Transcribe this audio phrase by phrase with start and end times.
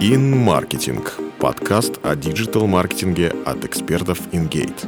[0.00, 1.04] InMarketing–
[1.40, 4.86] подкаст о диджитал-маркетинге от экспертов InGate.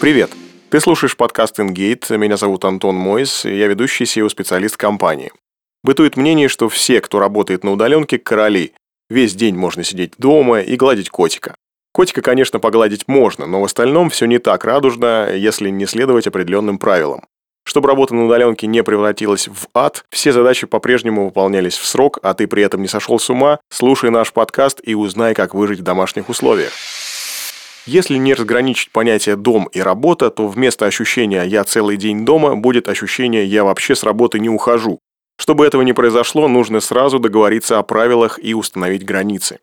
[0.00, 0.32] Привет!
[0.70, 5.30] Ты слушаешь подкаст InGate, меня зовут Антон Мойс, я ведущий SEO-специалист компании.
[5.84, 8.72] Бытует мнение, что все, кто работает на удаленке, короли.
[9.08, 11.54] Весь день можно сидеть дома и гладить котика.
[11.92, 16.78] Котика, конечно, погладить можно, но в остальном все не так радужно, если не следовать определенным
[16.78, 17.22] правилам.
[17.68, 22.32] Чтобы работа на удаленке не превратилась в ад, все задачи по-прежнему выполнялись в срок, а
[22.32, 25.82] ты при этом не сошел с ума, слушай наш подкаст и узнай, как выжить в
[25.82, 26.72] домашних условиях.
[27.84, 32.88] Если не разграничить понятие «дом» и «работа», то вместо ощущения «я целый день дома» будет
[32.88, 34.98] ощущение «я вообще с работы не ухожу».
[35.38, 39.60] Чтобы этого не произошло, нужно сразу договориться о правилах и установить границы.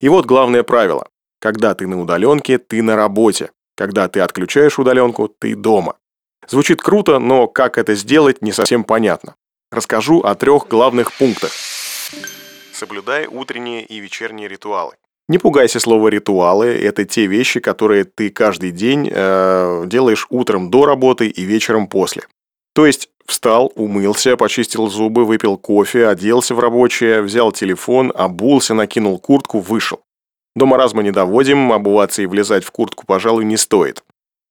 [0.00, 1.08] И вот главное правило.
[1.40, 3.50] Когда ты на удаленке, ты на работе.
[3.76, 5.96] Когда ты отключаешь удаленку, ты дома.
[6.48, 9.34] Звучит круто, но как это сделать, не совсем понятно.
[9.70, 11.50] Расскажу о трех главных пунктах.
[12.72, 14.94] Соблюдай утренние и вечерние ритуалы.
[15.28, 20.86] Не пугайся слова ритуалы, это те вещи, которые ты каждый день э, делаешь утром до
[20.86, 22.22] работы и вечером после.
[22.74, 29.18] То есть встал, умылся, почистил зубы, выпил кофе, оделся в рабочее, взял телефон, обулся, накинул
[29.18, 30.00] куртку, вышел.
[30.56, 34.02] До маразма не доводим, обуваться и влезать в куртку, пожалуй, не стоит.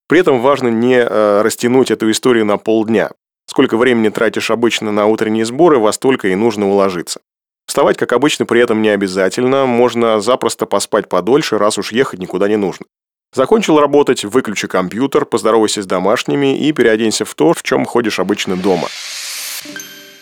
[0.08, 3.12] При этом важно не э, растянуть эту историю на полдня.
[3.46, 7.22] Сколько времени тратишь обычно на утренние сборы, во столько и нужно уложиться.
[7.68, 12.48] Вставать, как обычно, при этом не обязательно, можно запросто поспать подольше, раз уж ехать никуда
[12.48, 12.86] не нужно.
[13.34, 18.56] Закончил работать, выключи компьютер, поздоровайся с домашними и переоденься в то, в чем ходишь обычно
[18.56, 18.88] дома.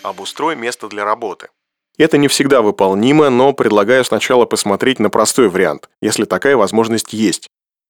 [0.01, 1.49] Обустрой место для работы.
[1.97, 7.47] Это не всегда выполнимо, но предлагаю сначала посмотреть на простой вариант, если такая возможность есть.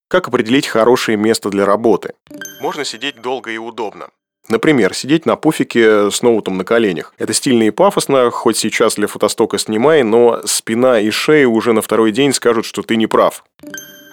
[0.08, 2.14] Как определить хорошее место для работы?
[2.62, 4.10] Можно сидеть долго и удобно.
[4.48, 7.14] Например, сидеть на пуфике с ноутом на коленях.
[7.18, 11.82] Это стильно и пафосно, хоть сейчас для фотостока снимай, но спина и шея уже на
[11.82, 13.44] второй день скажут, что ты не прав.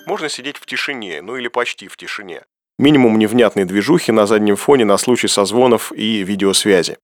[0.06, 2.42] Можно сидеть в тишине, ну или почти в тишине.
[2.78, 6.96] Минимум невнятной движухи на заднем фоне на случай созвонов и видеосвязи.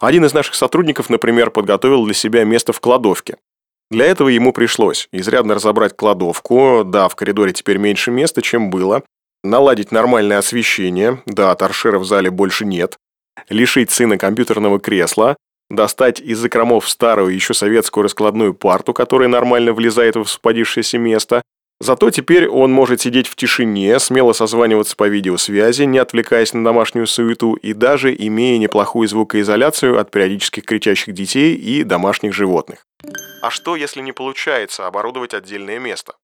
[0.00, 3.36] Один из наших сотрудников, например, подготовил для себя место в кладовке.
[3.90, 9.02] Для этого ему пришлось изрядно разобрать кладовку, да, в коридоре теперь меньше места, чем было,
[9.42, 12.98] наладить нормальное освещение, да, торшера в зале больше нет,
[13.48, 15.36] лишить сына компьютерного кресла,
[15.70, 21.42] достать из закромов старую еще советскую раскладную парту, которая нормально влезает в освободившееся место,
[21.80, 27.06] Зато теперь он может сидеть в тишине, смело созваниваться по видеосвязи, не отвлекаясь на домашнюю
[27.06, 32.84] суету и даже имея неплохую звукоизоляцию от периодических кричащих детей и домашних животных.
[33.42, 36.14] А что, если не получается оборудовать отдельное место?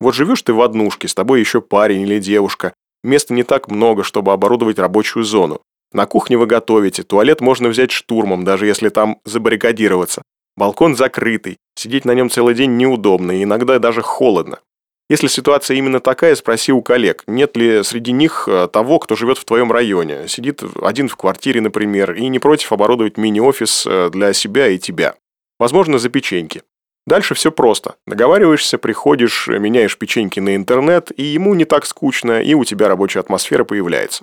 [0.00, 2.72] Вот живешь ты в однушке, с тобой еще парень или девушка,
[3.02, 5.60] места не так много, чтобы оборудовать рабочую зону.
[5.92, 10.22] На кухне вы готовите, туалет можно взять штурмом, даже если там забаррикадироваться.
[10.56, 14.60] Балкон закрытый, сидеть на нем целый день неудобно и иногда даже холодно.
[15.10, 19.38] Если ситуация именно такая, спроси у коллег, нет ли среди них э, того, кто живет
[19.38, 24.32] в твоем районе, сидит один в квартире, например, и не против оборудовать мини-офис э, для
[24.32, 25.16] себя и тебя.
[25.58, 26.62] Возможно, за печеньки.
[27.08, 27.96] Дальше все просто.
[28.06, 33.18] Договариваешься, приходишь, меняешь печеньки на интернет, и ему не так скучно, и у тебя рабочая
[33.18, 34.22] атмосфера появляется.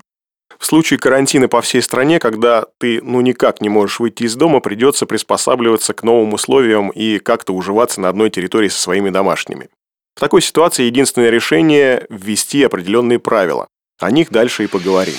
[0.57, 4.61] В случае карантина по всей стране, когда ты ну никак не можешь выйти из дома,
[4.61, 9.67] придется приспосабливаться к новым условиям и как-то уживаться на одной территории со своими домашними.
[10.17, 13.67] В такой ситуации единственное решение– ввести определенные правила.
[13.99, 15.13] О них дальше и поговорим.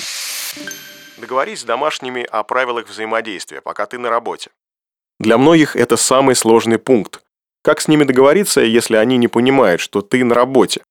[1.17, 4.49] Договорись с домашними о правилах взаимодействия, пока ты на работе.
[5.17, 7.21] Для многих это самый сложный пункт.
[7.63, 10.81] Как с ними договориться, если они не понимают, что ты на работе?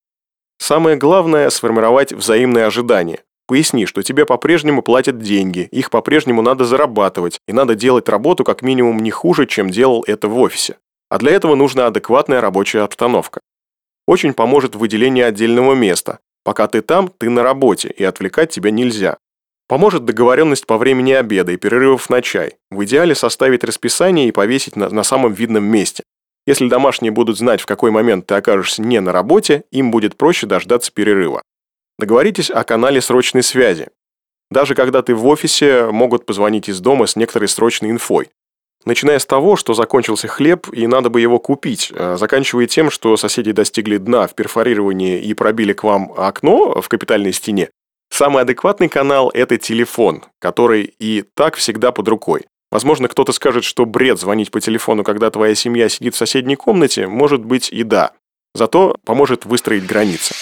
[0.57, 3.19] Самое главное– сформировать взаимные ожидания.
[3.45, 8.63] Поясни, что тебе по-прежнему платят деньги, их по-прежнему надо зарабатывать, и надо делать работу как
[8.63, 10.77] минимум не хуже, чем делал это в офисе.
[11.09, 13.39] А для этого нужна адекватная рабочая обстановка
[14.09, 16.17] очень поможет выделение отдельного места.
[16.43, 19.17] Пока ты там, ты на работе, и отвлекать тебя нельзя.
[19.67, 22.53] Поможет договоренность по времени обеда и перерывов на чай.
[22.71, 26.01] В идеале составить расписание и повесить на, на самом видном месте.
[26.47, 30.47] Если домашние будут знать, в какой момент ты окажешься не на работе, им будет проще
[30.47, 31.43] дождаться перерыва.
[31.99, 33.89] Договоритесь о канале срочной связи.
[34.49, 38.29] Даже когда ты в офисе, могут позвонить из дома с некоторой срочной инфой.
[38.85, 43.17] Начиная с того, что закончился хлеб и надо бы его купить, а заканчивая тем, что
[43.17, 47.69] соседи достигли дна в перфорировании и пробили к вам окно в капитальной стене,
[48.09, 52.45] самый адекватный канал– это телефон, который и так всегда под рукой.
[52.71, 57.07] Возможно, кто-то скажет, что бред звонить по телефону, когда твоя семья сидит в соседней комнате,
[57.07, 58.11] может быть и да.
[58.53, 60.35] Зато поможет выстроить границы.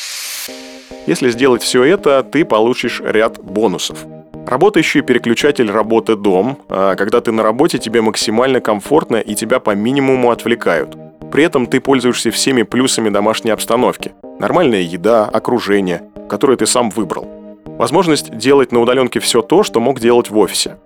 [1.07, 4.05] Если сделать все это, ты получишь ряд бонусов.
[4.47, 9.75] Работающий переключатель работы дом, а когда ты на работе, тебе максимально комфортно и тебя по
[9.75, 10.95] минимуму отвлекают.
[11.33, 14.13] При этом ты пользуешься всеми плюсами домашней обстановки.
[14.39, 17.27] Нормальная еда, окружение, которое ты сам выбрал.
[17.65, 20.77] Возможность делать на удаленке все то, что мог делать в офисе.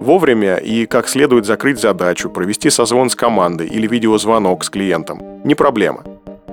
[0.00, 5.54] Вовремя и как следует закрыть задачу, провести созвон с командой или видеозвонок с клиентом– не
[5.54, 6.04] проблема.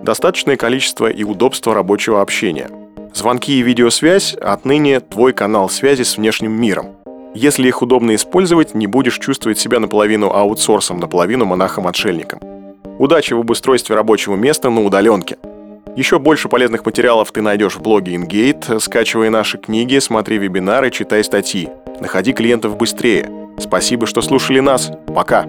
[0.04, 2.69] Достаточное количество и удобство рабочего общения.
[3.13, 6.98] Звонки и видеосвязь– отныне твой канал связи с внешним миром.
[7.33, 12.39] Если их удобно использовать, не будешь чувствовать себя наполовину аутсорсом, наполовину монахом-отшельником.
[13.00, 15.38] Удачи в обустройстве рабочего места на удаленке.
[15.95, 18.80] Еще больше полезных материалов ты найдешь в блоге InGate.
[18.80, 21.69] Скачивай наши книги, смотри вебинары, читай статьи.
[22.00, 23.30] Находи клиентов быстрее.
[23.59, 24.92] Спасибо, что слушали нас.
[25.07, 25.45] Пока.